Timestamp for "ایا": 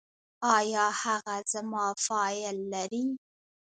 0.57-0.85